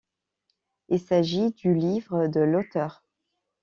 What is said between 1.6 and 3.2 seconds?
livre de l'auteure.